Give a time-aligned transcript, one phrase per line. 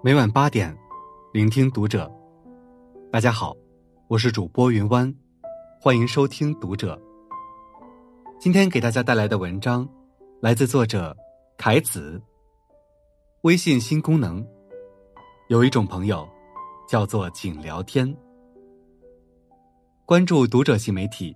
[0.00, 0.72] 每晚八点，
[1.32, 2.08] 聆听读者。
[3.10, 3.56] 大家好，
[4.06, 5.12] 我是主播云湾，
[5.80, 6.96] 欢迎收听读者。
[8.38, 9.88] 今天给大家带来的文章
[10.40, 11.16] 来自作者
[11.56, 12.22] 凯子。
[13.40, 14.46] 微信新功能，
[15.48, 16.26] 有一种朋友
[16.88, 18.16] 叫做“仅聊天”。
[20.06, 21.34] 关注读者新媒体，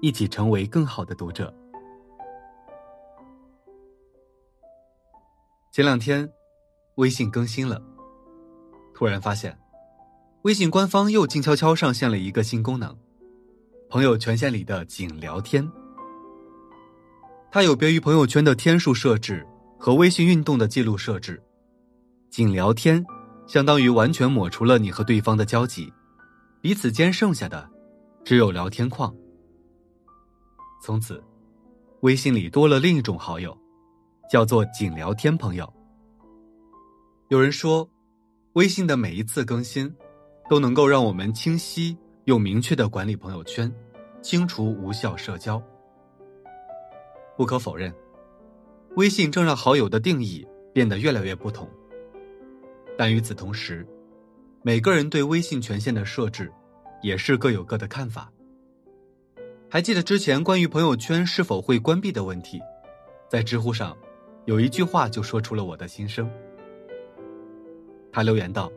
[0.00, 1.54] 一起成为更好的读者。
[5.70, 6.26] 前两天，
[6.94, 7.80] 微信更新了。
[9.00, 9.58] 突然发现，
[10.42, 12.94] 微信官方又静悄悄上线了一个新功能——
[13.88, 15.66] 朋友权限里的“仅聊天”。
[17.50, 19.46] 它有别于朋友圈的天数设置
[19.78, 21.42] 和微信运动的记录设置
[22.28, 23.02] ，“仅聊天”
[23.48, 25.90] 相当于完全抹除了你和对方的交集，
[26.60, 27.66] 彼此间剩下的
[28.22, 29.10] 只有聊天框。
[30.82, 31.24] 从此，
[32.02, 33.56] 微信里多了另一种好友，
[34.30, 35.72] 叫做“仅聊天朋友”。
[37.28, 37.88] 有人说。
[38.54, 39.94] 微信的每一次更新，
[40.48, 43.72] 都能够让我们清晰又明确的管理朋友圈，
[44.22, 45.62] 清除无效社交。
[47.36, 47.94] 不可否认，
[48.96, 51.68] 微信正让好友的定义变得越来越不同。
[52.98, 53.86] 但与此同时，
[54.62, 56.52] 每个人对微信权限的设置，
[57.02, 58.32] 也是各有各的看法。
[59.70, 62.60] 还记得之前关于朋友圈是否会关闭的问题，
[63.28, 63.96] 在知乎上，
[64.46, 66.28] 有一句话就说出了我的心声。
[68.12, 68.70] 他留言道：“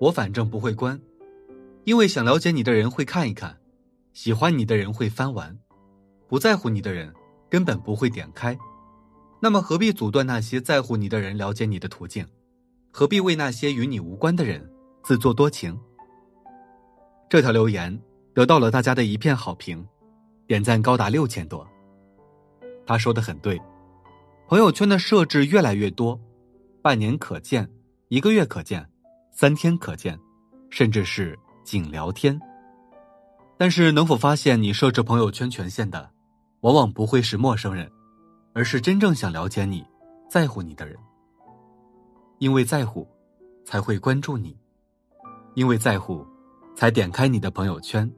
[0.00, 1.00] 我反正不会关，
[1.84, 3.58] 因为想了解你的人会看一看，
[4.12, 5.58] 喜欢你的人会翻完，
[6.28, 7.12] 不在乎你的人
[7.48, 8.56] 根本不会点开。
[9.40, 12.26] 那么何必阻断那些在乎你的人了解你的途径？
[12.90, 14.68] 何必为那些与你无关的人
[15.02, 15.78] 自作多情？”
[17.28, 18.00] 这条留言
[18.34, 19.86] 得到了大家的一片好评，
[20.46, 21.66] 点赞高达六千多。
[22.86, 23.60] 他说的很对，
[24.46, 26.18] 朋友圈的设置越来越多，
[26.80, 27.68] 半年可见。
[28.10, 28.88] 一个月可见，
[29.30, 30.18] 三天可见，
[30.70, 32.40] 甚至是仅聊天。
[33.58, 36.10] 但是，能否发现你设置朋友圈权限的，
[36.60, 37.90] 往往不会是陌生人，
[38.54, 39.84] 而是真正想了解你、
[40.26, 40.96] 在乎你的人。
[42.38, 43.06] 因为在乎，
[43.62, 44.56] 才会关注你；
[45.54, 46.26] 因为在乎，
[46.74, 48.10] 才点开你的朋友圈。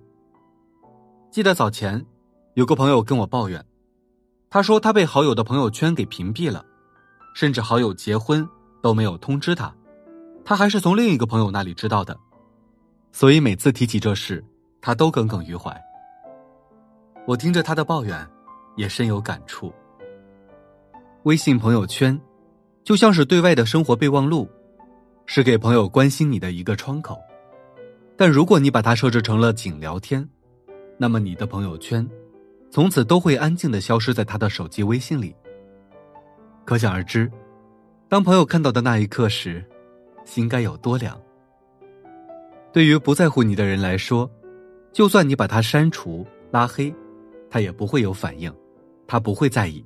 [1.33, 2.07] 记得早前，
[2.55, 3.67] 有个朋友跟我抱怨，
[4.49, 6.65] 他说他被好友的朋友圈给屏蔽了，
[7.35, 8.49] 甚至好友结婚
[8.81, 9.75] 都没有通知他。
[10.51, 12.19] 他还是从另一个朋友那里知道的，
[13.13, 14.45] 所以每次提起这事，
[14.81, 15.73] 他都耿耿于怀。
[17.25, 18.27] 我听着他的抱怨，
[18.75, 19.73] 也深有感触。
[21.23, 22.21] 微信朋友圈，
[22.83, 24.51] 就像是对外的生活备忘录，
[25.25, 27.17] 是给朋友关心你的一个窗口。
[28.17, 30.29] 但如果你把它设置成了仅聊天，
[30.99, 32.05] 那么你的朋友圈，
[32.73, 35.33] 从此都会安静的消失在他的手机微信里。
[36.65, 37.31] 可想而知，
[38.09, 39.65] 当朋友看到的那一刻时。
[40.31, 41.21] 心该有多凉？
[42.73, 44.31] 对于不在乎你的人来说，
[44.93, 46.95] 就算你把他删除、拉黑，
[47.51, 48.55] 他也不会有反应，
[49.09, 49.85] 他不会在意。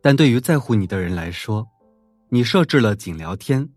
[0.00, 1.68] 但对于在乎你的人来说，
[2.30, 3.68] 你设置了仅聊天，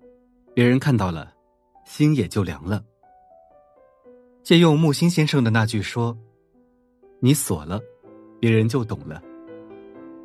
[0.53, 1.33] 别人看到了，
[1.83, 2.81] 心也就凉了。
[4.43, 6.17] 借用木心先生的那句说
[7.19, 7.77] ：“你锁了，
[8.39, 9.21] 别人就懂了，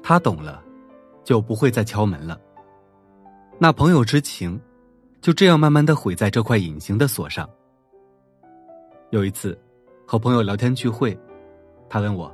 [0.05, 0.63] 他懂了，
[1.25, 2.41] 就不会再敲门了。”
[3.59, 4.61] 那朋友之情。
[5.27, 7.51] 就这样慢慢的毁在这块隐形的锁上。
[9.11, 9.61] 有一次，
[10.07, 11.19] 和朋友聊天聚会，
[11.89, 12.33] 他问我，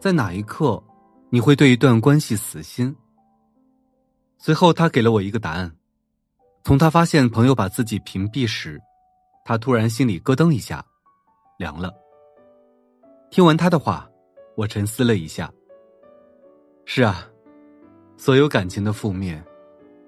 [0.00, 0.82] 在哪一刻
[1.28, 2.96] 你会对一段关系死心？
[4.38, 5.70] 随后他给了我一个答案：
[6.64, 8.80] 从他发现朋友把自己屏蔽时，
[9.44, 10.82] 他突然心里咯噔一下，
[11.58, 11.92] 凉了。
[13.30, 14.08] 听完他的话，
[14.54, 15.52] 我沉思了一下。
[16.86, 17.28] 是啊，
[18.16, 19.38] 所有感情的覆灭，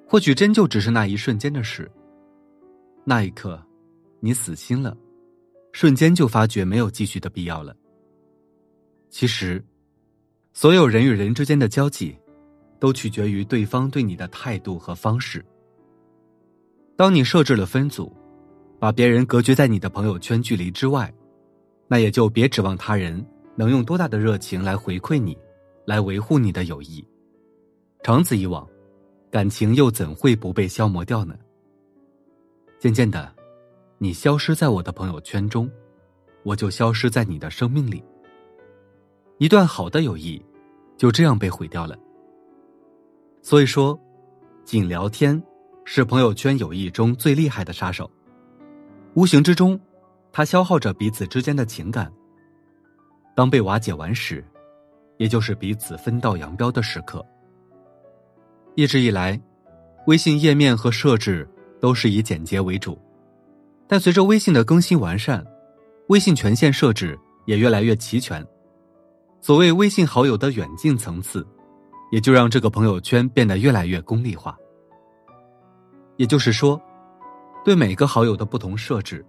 [0.06, 1.86] 或许真就只是那一瞬间的事。
[3.08, 3.58] 那一刻，
[4.20, 4.94] 你死心了，
[5.72, 7.74] 瞬间就发觉没有继续的必要了。
[9.08, 9.64] 其实，
[10.52, 12.14] 所有人与人之间的交际，
[12.78, 15.42] 都取决于对方对你的态度和方式。
[16.96, 18.14] 当你设置了分组，
[18.78, 21.10] 把别人隔绝在你的朋友圈距离之外，
[21.86, 23.24] 那也就别指望他人
[23.56, 25.34] 能用多大的热情来回馈你，
[25.86, 27.02] 来维护你的友谊。
[28.02, 28.68] 长此以往，
[29.30, 31.34] 感情又怎会不被消磨掉呢？
[32.78, 33.32] 渐渐的，
[33.98, 35.68] 你消失在我的朋友圈中，
[36.44, 38.04] 我就消失在你的生命里。
[39.38, 40.40] 一段好的友谊，
[40.96, 41.98] 就这样被毁掉了。
[43.42, 43.98] 所以说，
[44.64, 45.42] 仅聊天
[45.84, 48.08] 是朋友圈友谊中最厉害的杀手。
[49.14, 49.78] 无形之中，
[50.30, 52.12] 它消耗着彼此之间的情感。
[53.34, 54.44] 当被瓦解完时，
[55.16, 57.26] 也就是彼此分道扬镳的时刻。
[58.76, 59.40] 一直以来，
[60.06, 61.48] 微信页面和设置。
[61.80, 62.98] 都是以简洁为主，
[63.86, 65.44] 但随着微信的更新完善，
[66.08, 68.44] 微信权限设置也越来越齐全。
[69.40, 71.46] 所谓微信好友的远近层次，
[72.10, 74.56] 也就让这个朋友圈变得越来越功利化。
[76.16, 76.80] 也就是说，
[77.64, 79.24] 对每个好友的不同设置，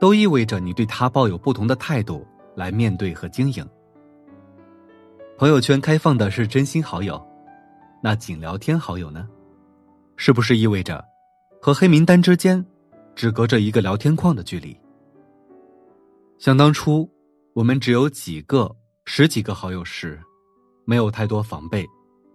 [0.00, 3.64] 都意味着你对他抱有不同的态度来面对和经营。
[5.38, 7.24] 朋友圈开放的是真心好友，
[8.02, 9.28] 那仅聊天好友呢？
[10.16, 11.04] 是不是意味着
[11.66, 12.64] 和黑名单之间
[13.16, 14.78] 只隔着一个聊天框的距离？
[16.38, 17.10] 想当初，
[17.54, 18.70] 我们只有几个、
[19.04, 20.16] 十几个好友时，
[20.84, 21.84] 没有太多防备，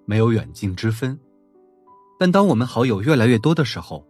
[0.04, 1.18] 没有远近之分。
[2.19, 4.06] 但当我们好友越来越多的时候，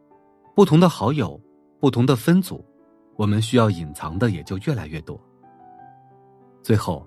[0.56, 1.40] 不同的好友，
[1.80, 2.66] 不同的分组，
[3.16, 5.22] 我们需要隐藏的也就越来越多。
[6.64, 7.06] 最后，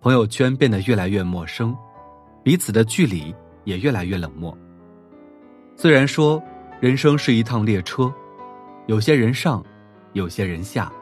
[0.00, 1.76] 朋友圈变得越来越陌生，
[2.42, 3.34] 彼此的距离
[3.64, 4.56] 也越来越冷漠。
[5.76, 6.42] 虽然说
[6.82, 8.12] 人生是一趟列车，
[8.88, 9.64] 有些人上，
[10.14, 10.92] 有些人下，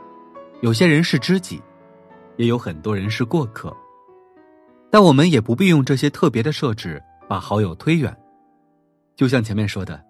[0.61, 1.59] 有些人是知己，
[2.37, 3.75] 也有很多人是过客，
[4.91, 8.15] 但我们也不必用这些特别的设置把好友推远。
[9.17, 10.05] 就像前面说的，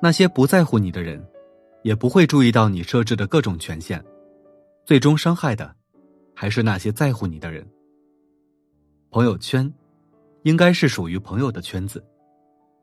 [0.00, 1.24] 那些不在乎你的人，
[1.84, 4.04] 也不会注意到你设置的各种权限，
[4.84, 5.72] 最终伤害的，
[6.34, 7.64] 还是那些在乎你的人。
[9.12, 9.72] 朋友圈，
[10.42, 12.04] 应该是属于朋友的圈子，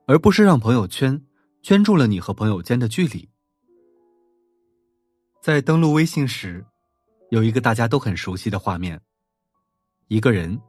[0.08, 1.22] 而不是让朋友圈
[1.66, 3.28] 圈住了你和朋友间的距离。
[5.42, 6.64] 在登录微信时，
[7.32, 9.02] 有一个大家都很熟悉的画面：
[10.08, 10.62] 一个人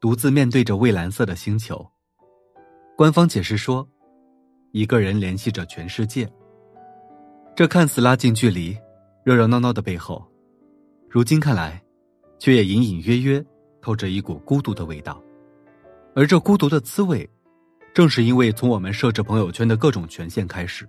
[0.00, 1.90] 独自面对着蔚蓝色的星球。
[2.94, 3.88] 官方解释说。
[4.72, 6.28] 一个人联系着全世界，
[7.54, 8.76] 这看似拉近距离、
[9.22, 10.26] 热热闹闹的背后，
[11.08, 11.80] 如今看来，
[12.40, 13.42] 却也隐隐约约
[13.80, 15.22] 透着一股孤独的味道。
[16.14, 17.30] 而这孤独的滋味，
[17.94, 20.86] 正是因为从我们设置朋友圈的各种权限开始。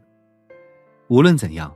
[1.08, 1.74] 无论怎样，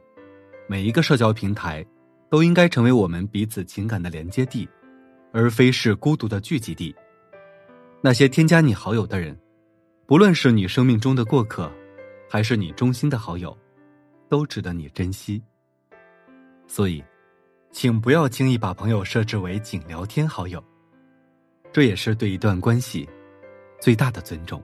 [0.67, 1.85] 每一个社交平台
[2.29, 4.67] 都应该成为我们彼此情感的连接地，
[5.31, 6.93] 而非是孤独的聚集地。
[8.01, 9.39] 那些添加你好友的人，
[10.07, 11.71] 不论是你生命中的过客。
[12.31, 13.57] 还是你忠心的好友，
[14.29, 15.41] 都值得你珍惜。
[16.67, 17.03] 所以，
[17.71, 20.63] 请不要轻易把朋友设置为仅聊天好友，
[21.73, 23.09] 这也是对一段关系
[23.81, 24.63] 最大的尊重。